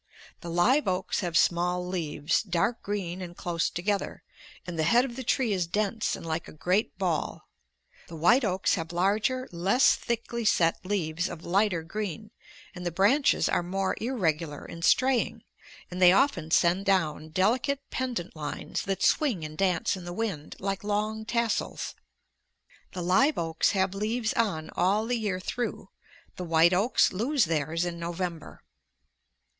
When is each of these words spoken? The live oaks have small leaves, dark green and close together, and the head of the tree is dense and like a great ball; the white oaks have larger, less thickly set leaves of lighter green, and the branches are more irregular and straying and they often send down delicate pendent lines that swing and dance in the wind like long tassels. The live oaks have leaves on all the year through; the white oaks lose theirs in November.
The 0.39 0.49
live 0.49 0.87
oaks 0.87 1.19
have 1.19 1.37
small 1.37 1.85
leaves, 1.87 2.41
dark 2.41 2.81
green 2.81 3.21
and 3.21 3.37
close 3.37 3.69
together, 3.69 4.23
and 4.65 4.79
the 4.79 4.89
head 4.89 5.05
of 5.05 5.15
the 5.15 5.23
tree 5.23 5.53
is 5.53 5.67
dense 5.67 6.15
and 6.15 6.25
like 6.25 6.47
a 6.47 6.51
great 6.53 6.97
ball; 6.97 7.47
the 8.07 8.15
white 8.15 8.43
oaks 8.43 8.73
have 8.73 8.91
larger, 8.91 9.47
less 9.51 9.93
thickly 9.95 10.43
set 10.43 10.83
leaves 10.83 11.29
of 11.29 11.45
lighter 11.45 11.83
green, 11.83 12.31
and 12.73 12.83
the 12.83 12.89
branches 12.91 13.47
are 13.47 13.61
more 13.61 13.95
irregular 14.01 14.65
and 14.65 14.83
straying 14.83 15.43
and 15.91 16.01
they 16.01 16.11
often 16.11 16.49
send 16.49 16.83
down 16.83 17.29
delicate 17.29 17.87
pendent 17.91 18.35
lines 18.35 18.81
that 18.81 19.03
swing 19.03 19.45
and 19.45 19.55
dance 19.55 19.95
in 19.95 20.03
the 20.03 20.11
wind 20.13 20.55
like 20.57 20.83
long 20.83 21.25
tassels. 21.25 21.93
The 22.93 23.03
live 23.03 23.37
oaks 23.37 23.73
have 23.73 23.93
leaves 23.93 24.33
on 24.33 24.71
all 24.71 25.05
the 25.05 25.19
year 25.19 25.39
through; 25.39 25.89
the 26.37 26.43
white 26.43 26.73
oaks 26.73 27.13
lose 27.13 27.45
theirs 27.45 27.85
in 27.85 27.99
November. 27.99 28.63